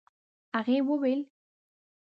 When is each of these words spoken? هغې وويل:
هغې 0.55 0.77
وويل: 0.87 1.21